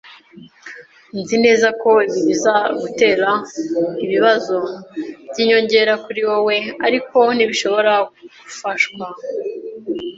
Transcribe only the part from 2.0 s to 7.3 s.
ibi bizagutera ibibazo byinyongera kuri wewe, ariko